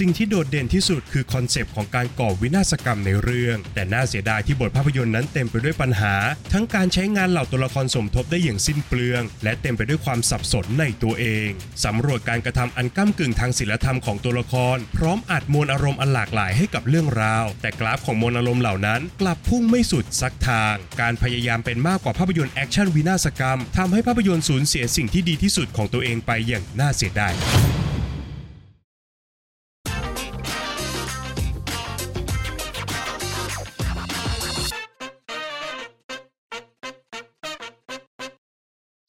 [0.00, 6.14] สิ่งที่โดดเด่นที่สุดคือคอนเซปต์ของการก่อวินาศกรรมในเรื่อง แต่น่าเสียดายที่บทภาพยนตร์นั้นเต็มไปด้วยปัญหา
[6.52, 11.48] ทั้งการใช้งานเหล่าตัวละครสมทบได้อย่างสิ้นเปลือง และเต็มไปด้วยความสับสนในตัวเอง
[11.84, 27.34] สำรวจการกระทำอันก้ำกึ่งทางศีลธรรมของตัวละคร พร้อมอัดมวลอารมณ์อันหลากหลายให้กับเรื่องราว แต่กราฟของมวลอารมณ์เหล่านั้นกลับพุ่งไม่สุดสักทาง การพยายามเป็นมากกว่าภาพยนตร์แอคชั่นวินาศกรรมทำให้ภาพยนตร์สูญเสียสิ่งที่ดีที่สุดของตัวเองไปอย่างน่าเสียดาย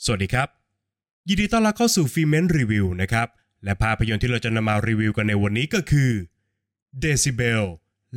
[0.05, 0.47] สวัสดีครับ
[1.27, 3.27] ยินดีต้อนรับเข้าสู่ฟีเมนรีวิวนะครับ
[3.63, 6.11] และภาพยนตร์ที่เราจะนำมารีวิวกันในวันนี้ก็คือ
[7.03, 7.63] Decibel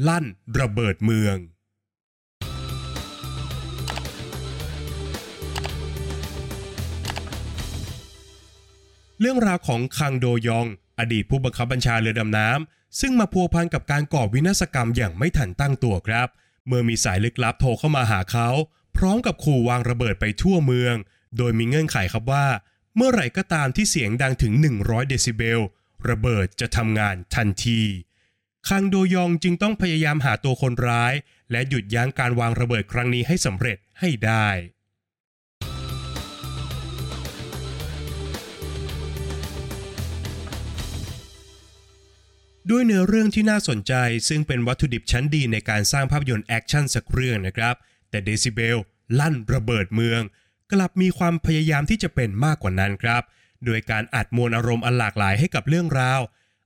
[0.06, 0.24] ลั่น
[0.60, 1.36] ระเบิดเมือง
[9.20, 10.66] เรื่องราวของคังโดยอง
[10.98, 16.28] อดีตผู้บังคับบัญชาเรือดำน้ำซึ่งมาพัวพันกับการก่อวินาศกรรมอย่างไม่ทันตั้งตัวครับ
[16.66, 18.48] เมื่อมีสายลึกลับโทรเข้ามาหาเขา
[18.96, 20.96] พร้อมกับขู่วางระเบิดไปทั่วเมือง
[21.36, 22.46] โดยมีเงื่อนไขครับว่า
[22.96, 25.60] เมื่อไหร่ก็ตามที่เสียงดังถึง 100 เดซิเบล
[26.08, 27.80] ระเบิดจะทำงานทันที
[28.68, 31.14] คังโดยองจึงต้องพยายามหาตัวคนร้าย
[31.50, 34.48] และหยุดยั้งการวางระเบิดครั้งนี้ให้สำเร็จให้ได้
[42.70, 43.94] ด้วยเนื้อเรื่องที่น่าสนใจ
[44.28, 47.74] ซึ่งเป็นวัตถุดิบชั้นดีในการสร้างภาพยนตร์แอคชั่นสักเรื่องนะครับ
[48.10, 48.78] แต่เดซิเบล
[49.18, 50.20] ลั่นระเบิดเมือง
[50.74, 53.22] กลับมีความพยายามที่จะเป็นมากกว่านั้นครับ
[53.64, 56.20] โดยการอัดมวลอารมณ์อันหลากหลายให้กับเรื่องราว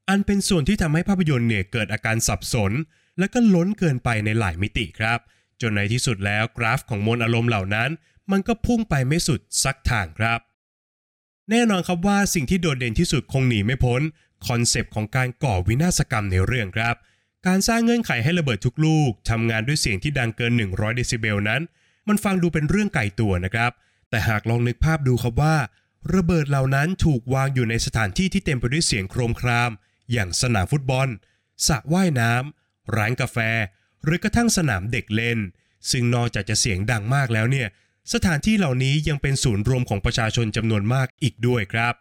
[0.09, 2.73] อันเป็นส่วนที่ทำให้ภาพยนตร์เนี่ยเกิดอาการสับสน
[3.19, 5.19] และก็ล้นเกินไปในหลายมิติครับ
[5.61, 7.91] จนในที่สุดแล้วกราฟของมวลอารมณ์เหล่านั้น
[8.31, 10.41] มันก็พุ่งไปไม่สุดสักทางครับ
[11.51, 14.01] แน่นอนครับว่าสิ่งที่โดดเด่นที่สุดคงหนีไม่พ้น
[14.47, 16.95] คอนเซปต์ของการก่อวินาศกรรมในเรื่องครับ
[17.47, 21.63] การสร้างเงื่อนไขให้ระเบิดทุกลูกทำงานด้วยเสียงที่ดังเกิน 100 เดซิเบลนั้น
[22.09, 23.73] มันฟังดูเป็นเรื่องไกลตัวนะครับ
[24.11, 25.57] แต่หากลองนึกภาพดูครับว่า
[26.15, 29.71] ระเบิดเหล่านั้นถูกวางอยู่ในสถานที่ที่เต็มไปด้วยเสียงโครมคราม
[30.13, 31.09] อย่างสนามฟุตบอล
[31.67, 33.39] สระว่ายน้ำร้านกาแฟ
[34.05, 35.39] หรือกระทั่งสนามเด็กเล่น
[35.91, 37.69] ซึ่งนอกจากจะเสียงดังมากแล้วเนี่ย
[38.13, 41.95] สถานที่เหล่านี้ยังเป็นศูนย์รวมของประชาชนจำนวนมากอีกด้วยครับ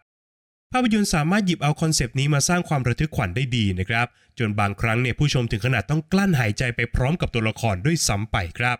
[0.72, 4.06] ภาพยนตร์สามารถหยิบเอาคอนเซปต์นี้มาสร้างความระทึกขวัญได้ดีนะครับ
[4.38, 8.78] จนบางครั้งเนี่ยผู้ชมถึงขนาดต้องกลั้นหายใจไปพร้อมกับตัวละครด้วยซ้ำไปครับ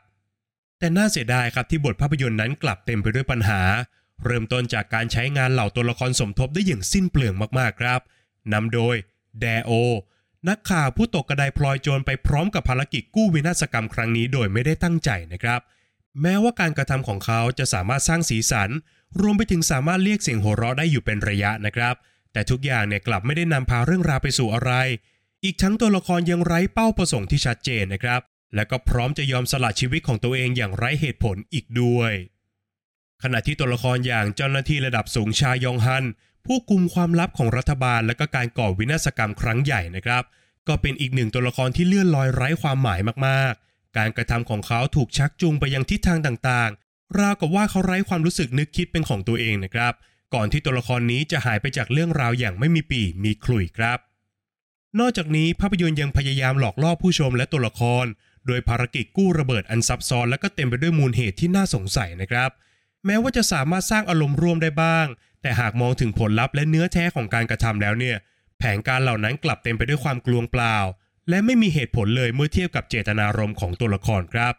[0.79, 3.63] แต่น่าเสียดายครับที่บทภาพยนตร์นั้นกลับเต็มไปด้วยปัญหา
[4.25, 8.01] เริ่มต้นจากการใช้งานเหล่าตัวละครสมทบได้อย่างสิ้นเปลืองมากๆครับ
[8.53, 8.95] นำโดย
[9.41, 9.71] แดโอ
[10.49, 15.61] นักข่าวผู้ตกกระไดพลอยโจนไปพร้อมกับภารกิจกู้วินาศกรรมครั้งนี้โดยไม่ได้ตั้งใจนะครับ
[16.23, 18.71] แม้ว่าการกระทำของเขาจะสามารถสร้างสีสัน
[19.21, 21.95] รวมไปถึงสามารถเรียกเสียงหัวเราะได้อยู่เป็นระยะนะครับ
[22.33, 24.73] แต่ทุกอย่างเนี่ยกลับไม่ได้นำพาเรื่องราวไปสู่อะไร
[25.45, 28.21] อีกทั้งตัวละครยังไร้เป้าประสงค์ที่ชัดเจนนะครับ
[28.55, 32.13] และก็พร้อมจะยอมสละชีวิตของตัวเองอย่างไร้เหตุผลอีกด้วย
[33.23, 36.05] ขณะที่ตัวละครอย่างเจ้าหน้าที่ระดับสูงชายองฮัน
[36.47, 40.23] ผู้กุมความลับของรัฐบาลและก็การก่อวินาศกรรมครั้งใหญ่นะครับ
[40.69, 49.93] ก็เป็นอีกหนึ่งตัวละครที่เลื่อนลอยไร้ความหมายมากๆ การกระทำของเขาถูกชักจูงไปยังทิศทางต่างๆ ราวกับว่าเขาไร้ความรู้สึกนึกคิดเป็นของตัวเองนะครับ
[50.35, 53.99] ก่อนที่ตัวละครนี้จะหายไปจากเรื่องราวอย่างไม่มีปีมีขลุ่ยครับ
[54.99, 58.05] นอกจากนี้ภาพยนตร์ยังพยายามหลอกล่อผู้ชมและตัวละคร
[58.49, 62.51] โดยภารกิจกู้ระเบิดอันซับซ้อนและก็เต็มไปด้วยมูลเหตุที่น่าสงสัยนะครับ
[63.07, 65.07] แม้ว่าจะสามารถสร้างอารมณ์ร่วมได้บ้าง
[65.43, 68.17] แต่หากมองถึงผลลัพธ์และเนื้อแท้ของการกระทำแล้วเนี่ย
[68.59, 70.77] แผนการเหล่านั้นกลับเต็มไปด้วยความกลวงเปล่า
[71.29, 74.55] และไม่มีเหตุผลเลยเมื่อเทียบกับเจตนารมณ์ของตัวละครครับ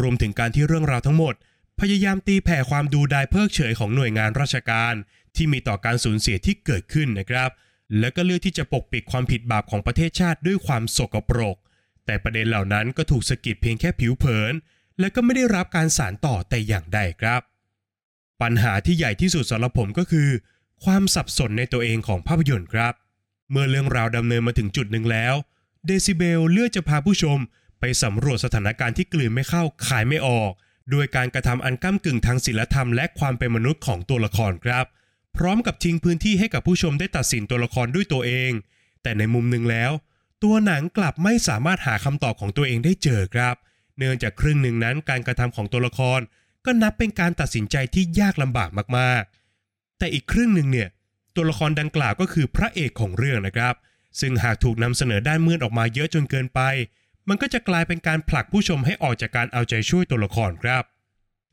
[0.00, 1.34] รวมถึงการที่เรื่องราวทั้งหมด
[1.80, 4.94] พยายามตีแผ่ความดูดายเพิกเฉยของหน่วยงานราชการ
[5.36, 7.50] ที่มีต่อการสูญเสียที่เกิดขึ้นนะครับ
[7.98, 11.56] และก็เลือกที่จะปกปิดความผิดบาปของประเทศชาติด้วยความโสกปรก
[12.10, 14.52] แต่ประเด็นเหล่านั้นก็ถูกสะกิดเพียงแค่ผิวเผิน
[15.00, 17.40] และก็ไม่ได้รับการสานต่อแต่อย่างใดครับ
[18.42, 20.28] ปัญหาที่ใหญ่ที่สุดสำหรับผมก็คือ
[20.84, 22.94] ความสับสนในตัวเองของภาพยนตร์ครับ
[23.50, 25.34] เมื่อเรื่องราวดำเนินมาถึงจุดหนึ่งแล้ว
[25.86, 27.38] เดซิเบลเลือกจะพาผู้ชม
[27.80, 30.50] ไปสำรวจสถานการณ์ที่กลืนไม่เข้าขายไม่ออก
[30.90, 34.86] โดยการกระทำอันก้ากึ่งทางศิลธรรมและความเป็นมนุษย์ของตัวละครครับ
[35.36, 38.50] พร้อมกับทิ้งพื้นที่ให้กับผู้ชมได้ตัดสินตัวละครด้วยตัวเอง
[39.02, 39.90] แต่ในมุมหนึ่งแล้ว
[40.42, 43.54] ตัวหนังกลับไม่สามารถหาคำตอบของตัวเองได้เจอครับ
[43.98, 46.20] เนื่องจากครึ่งหนึ่งนั้นการกระทำของตัวละคร
[46.64, 50.88] ก็นับเป็นการตัดสินใจที่ยากลำบากมากๆ แต่อีกครึ่งหนึ่งเนี่ย
[51.36, 53.74] ตัวละครดังกล่าวก็คือพระเอกของเรื่องนะครับ
[54.20, 56.60] ซึ่งหากถูกนำเสนอด้านมืดออกมาเยอะจนเกินไป
[57.28, 60.84] มันก็จะกลายเป็นการผลักผู้ชมให้ออกจากการเอาใจช่วยตัวละครครับ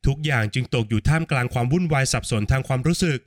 [0.06, 3.20] ทุกอย่างจึงตกอยู่ท่ามกลางความวุ่นวายสับสนทางความรู้สึก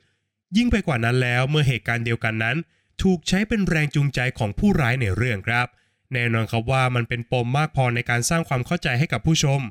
[0.57, 2.57] ยิ่งไปกว่านั้นแล้วเมื่อเหตุการณ์เดียวกันนั้น
[3.01, 5.67] ถูกใช้เป็นแรงจูงใจของผู้ร้ายในเรื่องครับ
[6.13, 9.61] แน่นอนครับว่ามันเป็นปมมากพอในการสร้างความเข้าใจให้กับผู้ชม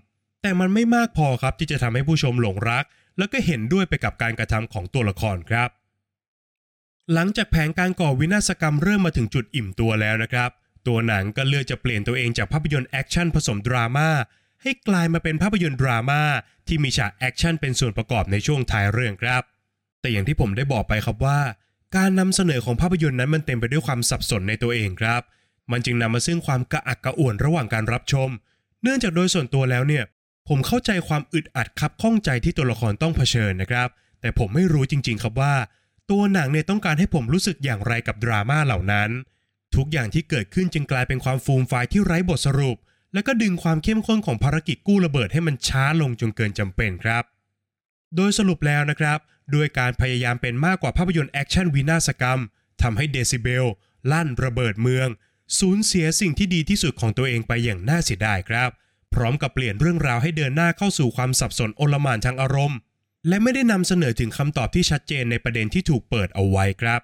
[0.43, 2.85] แต่มันไม่มากพอครับที่จะทำให้ผู้ชมหลงรัก
[3.19, 5.69] แล้วก็เห็นด้วยไปกับการกระทำของตัวละครครับ
[7.13, 10.51] หลังจากแผนการก่อวินาศกรรมเริ่มมาถึงจุดอิ่มตัวแล้วนะครับ
[10.87, 14.11] ตัวหนังก็เลือกจะเปลี่ยนตัวเองจากภาพยนตร์แอคชั่นผสมดราม่า
[14.63, 16.23] ให้กลายมาเป็นภาพยนตร์ดราม่า
[16.67, 19.43] ที่มีฉากแอคชั่นเป็นส่วนประกอบในช่วงท้ายเรื่องครับ
[20.01, 21.41] แต่อย่างที่ผมได้บอกไปครับว่า
[21.97, 25.23] การนำเสนอของภาพยนตร์นั้นมันเต็มไปด้วยความสับสนในตัวเองครับ
[25.73, 28.29] มันจึงนำมาซึ่งความกระอักกระอ่วนระหว่างการรับชม
[28.83, 30.05] เนื่องจากโดยส่วนตัวแล้วเนี่ย
[30.49, 33.89] ผมเข้าใจความอึดอัดคับข้องใจที่ตัวละครต้องเผชิญนะครับ
[34.21, 35.55] แต่ผมไม่รู้จริง ๆ ครับว่า
[36.11, 39.11] ตัวหนังเนี่ยต้องการให้ผมรู้สึกอย่างไรกับดราม่าเหล่านั้น
[39.77, 42.77] ทุกอย่างที่เกิดขึ้นจึงกลายเป็นความฟูมไฟายที่ไร้บทสรุป
[43.15, 47.25] แล้วก็ดึงความเข้มข้นของภารกิจกู้ระเบิดให้มันช้าลงจนเกินจำเป็นครับ
[48.17, 49.19] โดยสรุปแล้วนะครับ
[49.55, 52.41] ด้วยการพยายามเป็นมากกว่าภาพยนตร์แอคชั่นวินาศกรรม
[52.83, 53.67] ทำให้เดซิเบล
[54.13, 55.09] ลั่นระเบิดเมือง
[55.59, 58.71] สูญเสียสิ่งที่ดีที่สุดของตัวเองไปอย่างน่าเสียดายครับ
[59.15, 62.79] พร้อมกับเปลี่ยนเรื่องราวให้เดินหน้าเข้าสู่ความสับสนอลหม่านทางอารมณ์
[63.29, 67.01] และไม่ได้นำเสนอถึงคำตอบที่ชัดเจนในประเด็นที่ถูกเปิดเอาไว้ครับ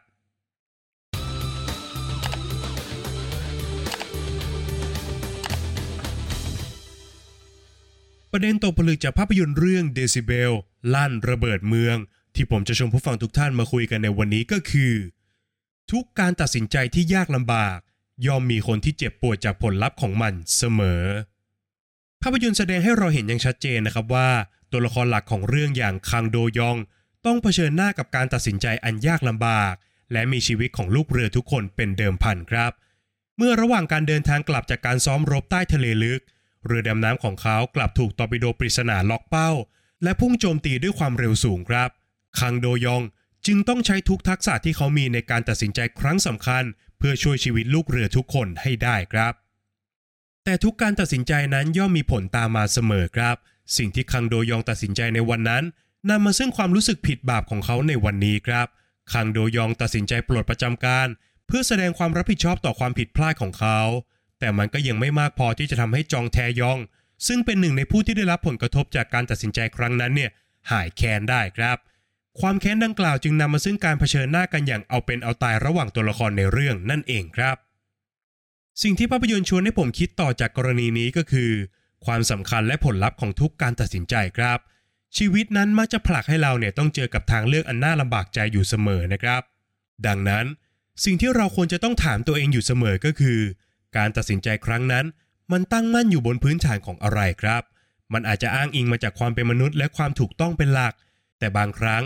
[8.32, 10.52] ประเด็นตกผลึกจากภาพยนตร์เรื่องเดซิเบล
[10.94, 11.96] ลั่นระเบิดเมือง
[12.36, 14.94] ที่ผมจะชวนผู้ฟังทุกท่านมาคุยกันในวันนี้ก็คือ
[15.90, 17.78] ทุกการตัดสินใจที่ยากลำบาก
[18.26, 21.02] ย่อมมีคนที่เจ็บปวดจากผลลัพธ์ของมันเสมอ
[22.22, 24.30] ภาพยนตร์แสดงให้เราเห็นอย่างชัดเจนนะครับว่า
[24.70, 26.76] ตัวละครหลักของเรื่องอย่างคังโดยอง
[27.26, 29.74] ต้องเผชิญหน้ากับการตัดสินใจอันยากลำบาก
[30.12, 32.72] และมีชีวิตของลูกเรือทุกคนเป็นเดิมพันครับ
[33.36, 36.20] เมื่อระหว่างการเดินทางกลับจากการซ้อมรบใต้ทะเลลึก
[36.66, 39.50] เรือดำน้ำของเขากลับถูกตอร์ปิโดปริศนาล็อกเป้า
[40.02, 41.90] และพุ่งโจมตีด้วยความเร็วสูงครับ
[42.40, 43.02] คังโดยอง
[43.46, 46.64] จึงต้องใช้ทุกทักษะที่เขามีในการตัดสินใจครั้งสำคัญ
[46.98, 49.32] เพื่อช่วยชีวิตลูกเรือทุกคนให้ได้ครับ
[50.44, 53.36] แต่ทุกการตัดสินใจนั้นย่อมมีผลตามมาเสมอครับ
[53.76, 55.64] สิ่งที่คังโดยองตัดสินใจในวันนั้น
[56.10, 58.66] นำมาซึ่งความรู้สึกผิดบาปของเขาในวันนี้ครับ
[59.12, 61.08] คังโดยองตัดสินใจปลดประจำการ
[61.46, 63.80] เพื่อแสดงความรับผิดชอบต่อความผิดพลาดของเขา
[64.38, 66.78] แต่มันก็ยังไม่มากพอที่จะทำให้จองแทยอง
[67.26, 70.30] ซึ่งเป็นหนึ่งในผู้ที่ได้รับผลกระทบจากการตัดสินใจครั้งนั้นเนี่ย
[70.70, 71.76] หายแค้นได้ครับ
[72.40, 77.56] ความแค้นดังกล่าวจึงนำมาซึ่งการเผชิญหน้ากันอย่างเอาเป็นเอาตายระหว่างตัวละครในเรื่องนั่นเองครับ
[78.82, 81.50] สิ่งที่ภาพยนตร์ชวนให้ผมคิดต่อจากกรณีนี้ก็คือ
[82.06, 84.58] ความสำคัญและผลลัพธ์ของทุกการตัดสินใจครับ
[85.16, 89.42] ชีวิตนั้นมักจะผลักให้เราเนี่ยต้องเจอกับทางเลือกอันน่าลำบากใจอยู่เสมอนะครับ
[90.06, 90.44] ดังนั้น
[91.04, 93.38] สิ่งที่เราควรจะต้องถามตัวเองอยู่เสมอก็คือ
[93.96, 95.04] การตัดสินใจครั้งนั้น
[95.52, 97.62] มันตั้งมั่นอยู่บนพื้นฐานของอะไรครับ
[98.12, 100.94] มันอาจจะอ้างอิงมาจากความเป็นมนุษย์ และความถูกต้องเป็นหลัก
[101.38, 102.02] แต่บางครั้ง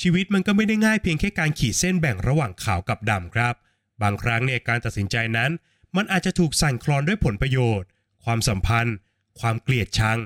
[0.00, 3.54] ชีวิตมันก็ไม่ได้ง่ายเพียงแค่การขีดเส้นแบ่งระหว่างขาวกับดำครับ
[4.02, 5.50] บางครั้งเนี่ยการตัดสินใจนั้น
[5.96, 7.88] มันอาจจะถูกสั่นคลอนด้วยผลประโยชน์
[8.24, 8.96] ความสัมพันธ์
[9.40, 10.18] ความเกลียดชัง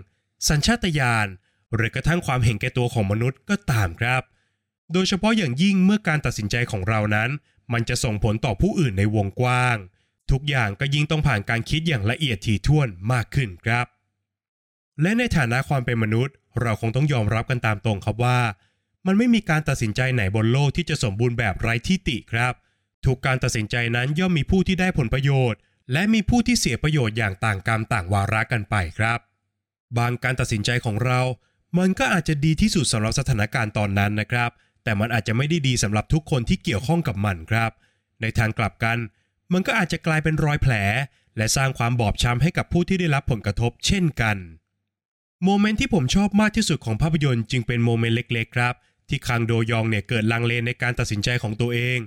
[0.48, 1.26] สัญชาตญาณ
[1.74, 4.22] หรือกระทั่งความเห็นแก่ตัวของมนุษย์ก็ตามครับ
[4.92, 7.30] โดยเฉพาะอย่างยิ่งเมื่อการตัดสินใจของเรานั้น
[7.72, 9.76] มันจะส่งผลต่อผู้อื่นในวงกว้าง
[10.30, 13.86] ทุกอย่างก็ยิ่งต้องผ่านการคิดอย่างละเอียดถี่ถ้วนมากขึ้นครับ
[15.02, 18.38] และในฐานะความเป็นมนุษย์ เราคงต้องยอมรับกันตามตรงครับว่า
[19.06, 22.54] มันไม่มีการตัดสินใจไหนบนโลกที่จะสมบูรณ์แบบไร้ที่ติครับ
[23.06, 25.58] ทุกการตัดสินใจนั้นย่อมมีผู้ที่ได้ผลประโยชน์
[25.92, 29.18] และมีผู้ที่เสียประโยชน์อย่างต่างกรรมต่างวาระกันไปครับ
[29.98, 31.20] บางการตัดสินใจของเรา
[31.78, 34.50] มันก็อาจจะดีที่สุดสำหรับสถานการณ์ตอนนั้นนะครับ
[34.84, 37.70] แต่มันอาจจะไม่ได้ดีสำหรับทุกคนที่เกี่ยวข้องกับมันครับ
[38.20, 38.98] ในทางกลับกัน
[39.52, 40.74] มันก็อาจจะกลายเป็นรอยแผล
[41.36, 44.36] และสร้างความบอบช้ำให้กับผู้ที่ได้รับผลกระทบ เช่นกัน
[45.44, 48.74] โมเมนต์ที่ผมชอบมากที่สุดของภาพยนตร์จึงเป็นโมเมนต์เล็ก ๆ ครับ
[49.08, 51.98] ที่คังโดยองเนี่ยเกิดลังเลในการตัดสินใจของตัวเอง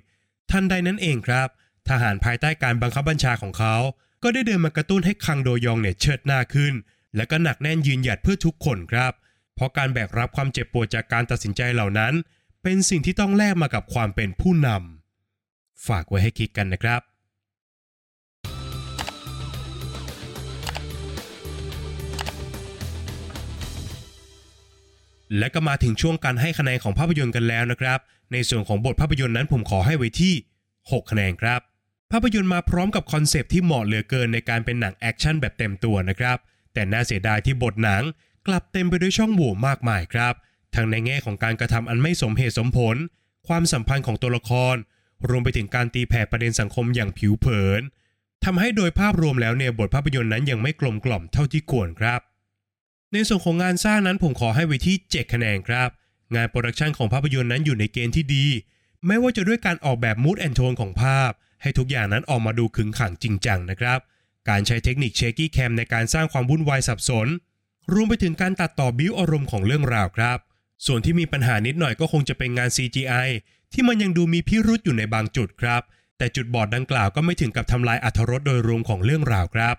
[0.51, 1.47] ทันใดนั้นเองครับ
[1.89, 3.75] ทหารภายใต้การบังคับบัญชาของเขา
[4.23, 6.73] ก็ได้เดินมากระตุ้นให้คังโดยองเนี่ยเชิดหน้าขึ้น
[7.15, 9.13] และก็หนักแน่นยืนหยัดเพื่อทุกคนครับ
[9.55, 12.13] เพราะการแบกรับความเจ็บปวดจากการตัดสินใจเหล่านั้น
[12.63, 17.01] เป็นสิ่งที่ต้องแลกมากับความเป็นผู้นำฝากไว้ให้คิดกันนะครับ
[25.37, 27.99] และก็มาถึงช่วงการให้คะแนนของภาพยนตร์กันแล้วนะครับ
[28.31, 30.33] ในส่วนของบทภาพยนตร์นั้นผมขอให้ไว้ที่
[30.73, 31.61] 6 คะแนนครับ
[32.11, 36.37] ภาพยนตร์มาพร้อมกับคอนเซปต์ที่เหมาะเหลือเกินในการเป็นหนังแอคชั่นแบบเต็มตัวนะครับ
[36.73, 38.03] แต่น่าเสียดายที่บทหนัง
[38.47, 40.33] กลับเต็มไปด้วยช่องโหว่มากมายครับ
[40.75, 42.95] ทั้งในแง่ของการกระทำอันไม่สมเหตุสมผล
[43.47, 44.75] ความสัมพันธ์ของตัวละคร
[45.29, 47.81] รวมไปถึงการตีแผ่ประเด็นสังคมอย่างผิวเผิน
[48.45, 52.21] ทำให้โดยภาพรวมแล้วเนี่ยบทภาพยนตร์นั้นยังไม่กลมกล่อมเท่าที่ควรครับ
[53.13, 55.89] ในส่วนของงานสร้างนั้นผมขอให้ไว้ที่ 7 คะแนนครับ
[56.35, 58.45] งานโปรดักชันของภาพยนตร์นั้นอยู่ในเกณฑ์ที่ดี
[59.07, 63.99] ไม่ว่าจะด้วยการออกแบบ mood and tone ของภาพ ให้ทุกอย่างนั้นออกมาดูขึงขังจริงจังนะครับ
[64.49, 67.27] การใช้เทคนิค shaky cam ในการสร้างความวุ่นวายสับสน
[67.93, 70.37] รวมไปถึงการตัดต่อบิวอารมณ์ของเรื่องราวครับ
[70.85, 73.27] ส่วนที่มีปัญหานิดหน่อยก็คงจะเป็นงาน CGI
[73.73, 75.81] ที่มันยังดูมีพิรุธอยู่ในบางจุดครับ
[76.17, 79.75] แต่จุดบอดดังกล่าวก็ไม่ถึงกับทำลายอรรถรสโดยรวมของเรื่องราวครับ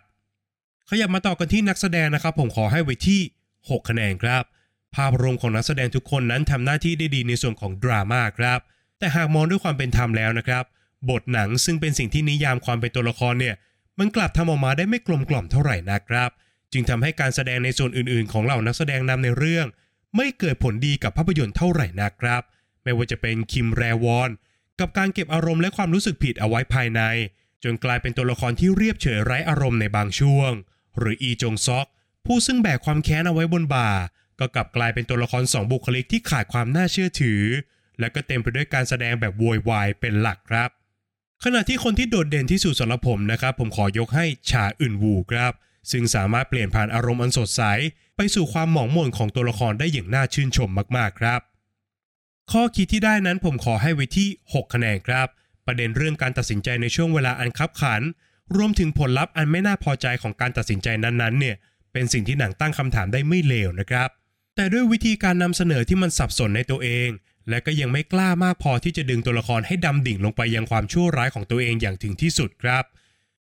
[0.90, 3.20] ขยับมาต่อกันที่นักแสดงนะครับ ผมขอให้ไว้ที่
[3.56, 4.44] 6 คะแนนครับ
[4.96, 8.58] ภาพรวมของนักแสดงทุกคนนั้นทำหน้าที่ได้ดีในส่วนของดราม่าครับ
[8.98, 10.64] แต่หากมองด้วยความเป็นธรรมแล้วนะครับ
[11.10, 13.54] บทหนังซึ่งเป็นสิ่งที่นิยามความเป็นตัวละครเนี่ย
[13.98, 16.30] มันกลับทำออกมาได้ไม่กลมกล่อมเท่าไหร่นะครับ
[16.72, 19.66] จึงทำให้การแสดงในส่วนอื่นๆ ของเหล่านักแสดงนำในเรื่อง
[20.16, 22.42] ไม่เกิดผลดีกับภาพยนตร์เท่าไหร่นักครับ
[22.82, 24.30] ไม่ว่าจะเป็นคิมแรวอน
[24.80, 27.00] กับการเก็บอารมณ์และความรู้สึกผิดเอาไว้ภายใน
[27.64, 30.52] จนกลายเป็นตัวละครที่เรียบเฉยไร้อารมณ์ในบางช่วง
[30.98, 31.86] หรืออีจงซอก
[32.26, 33.90] ผู้ซึ่งแบกความแค้นเอาไว้บนบ่า
[34.40, 37.42] ก็กลับกลายเป็นตัวละครสองบุคลิกที่ขาดความน่าเชื่อถือ
[37.98, 40.70] และก็เต็มไปด้วยการแสดงแบบโวยวายเป็นหลักครับ
[41.44, 45.52] ขณะที่คนที่โดดเด่นที่สุดสำหรับผมนะครับ ผมขอยกให้ชาอึนวูครับ
[45.90, 47.62] ซึ่งสามารถเปลี่ยนผ่านอารมณ์อันสดใส
[48.16, 51.40] ไปสู่ความหมองหม่นของตัวละครได้อย่างน่าชื่นชมมากๆครับ
[52.52, 55.28] ข้อคิดที่ได้นั้นผมขอให้ไว้ที่ 6 คะแนนครับ
[55.66, 58.02] ประเด็นเรื่องการตัดสินใจในช่วงเวลาอันคับขัน
[58.56, 61.56] รวมถึงผลลัพธ์อันไม่น่าพอใจของการตัดสินใจนั้นๆเนี่ย
[61.92, 64.08] เป็นสิ่งที่หนังตั้งคำถามได้ไม่เลวนะครับ
[64.56, 67.08] แต่ด้วยวิธีการนำเสนอที่มันสับสนในตัวเอง
[67.48, 72.84] และก็ยังไม่กล้ามากพอที่จะดึงตัวละครให้ดำดิ่งลงไปยังความชั่วร้ายของตัวเองอย่างถึงที่สุดครับ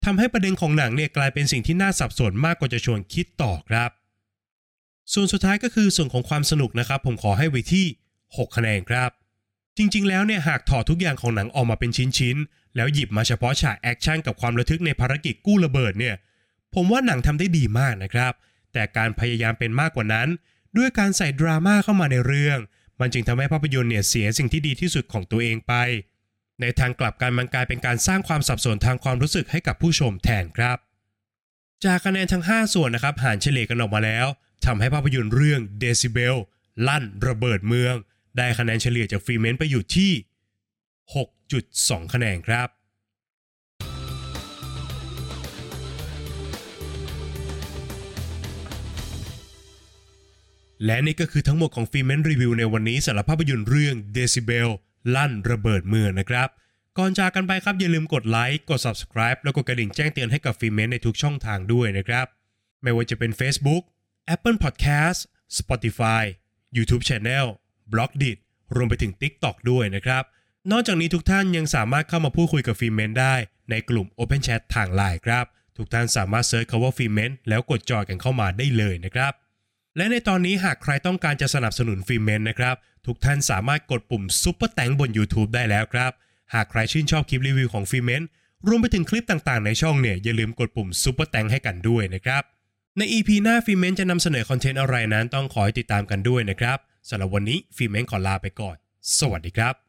[0.05, 3.89] ทำให้ประเด็นของหนังเนี่ยกลายเป็นสิ่งที่น่าสับสนมากกว่าจะชวนคิดต่อครับ
[5.13, 7.85] ส่วนสุดท้ายก็คือส่วนของความสนุกนะครับ ผมขอให้ไว้ที่
[8.21, 9.09] 6 คะแนนครับ
[9.77, 16.15] จริง ๆ แล้วเนี่ยหากถอดทุกอย่างของหนังออกมาเป็นชิ้นๆ แล้วหยิบมาเฉพาะฉากแอคชั่นกับความระทึกในภารกิจกู้ระเบิดเนี่ย
[16.75, 18.33] ผมว่าหนังทำได้ดีมากนะครับ
[18.73, 20.27] แต่การพยายามเป็นมากกว่านั้น
[20.77, 22.59] ด้วยการใส่ดราม่าเข้ามาในเรื่อง
[22.99, 25.73] มันจึงทำให้ภาพยนตร์เนี่ยเสียสิ่งที่ดีที่สุดของตัวเองไป
[26.61, 30.77] ในทางกลับกันมันกลายเป็นการสร้างความสับสนทางความรู้สึกให้กับผู้ชมแทนครับ
[31.85, 34.27] จากคะแนนทั้ง 5 ส่วนนะครับหารเฉลี่ยกันออกมาแล้ว
[34.65, 36.35] ทำให้ภาพยนตร์เรื่อง Decibel
[36.87, 37.95] ลั่น ระเบิดเมือง
[38.37, 40.11] ได้คะแนนเฉลี่ยจากฟรีเมนต์ไปอยู่ที่
[41.33, 42.69] 6.2 คะแนนครับ
[50.85, 54.69] และนี่ก็คือทั้งหมดของฟิเมนรีวิวในวันนี้สำหรับภาพยนตร์เรื่อง Decibel
[55.15, 56.49] ลั่นระเบิดเมืองนะครับ
[56.97, 62.25] ก่อนจากกันไปครับอย่าลืมกดไลค์กด Subscribe แล้วกดกระดิ่งแจ้งเตือนให้กับฟิเมนในทุกช่องทางด้วยนะครับ
[62.81, 63.83] ไม่ว่าจะเป็น Facebook
[64.35, 65.19] Apple Podcast
[65.59, 66.23] Spotify
[66.77, 67.45] YouTube Channel
[67.93, 68.37] b l o g d i t
[68.75, 70.23] รวมไปถึง TikTok ด้วยนะครับ
[70.71, 73.35] นอกจากนี้ทุกท่านยังสามารถเข้ามาพูดคุยกับฟิเมนได้
[73.69, 75.45] ในกลุ่ม Open Chat ทางไลน์ครับ
[75.77, 79.33] ทุกท่านสามารถ search คำว่าฟิเมนแล้วกดจอยกันเข้ามาได้เลยนะครับ
[79.97, 86.11] และในตอนนี้หากใครต้องการจะสนับสนุนฟิเมนนะครับ ทุกท่านสามารถกดปุ่ม Super Thanks บน YouTube ได้แล้วครับ
[86.53, 88.23] หากใครชื่นชอบคลิปรีวิวของฟิเมน
[88.67, 92.43] รวมไปถึงคลิปต่างๆ ในช่องเนี่ยอย่าลืมกดปุ่ม Super Thanks ให้กันด้วยนะครับ
[92.97, 96.77] ใน EP หน้าฟิเมนจะนำเสนอคอนเทนต์อะไรนั้นต้องขอติดตามกันด้วยนะครับ
[97.09, 98.75] สำหรับวันนี้ฟิเมนขอลาไปก่อน
[99.19, 99.82] สวัสดีครับ